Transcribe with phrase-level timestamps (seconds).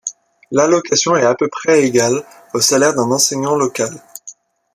[0.49, 2.23] L'allocation est à peu près égale
[2.55, 4.01] au salaire d'un enseignant local.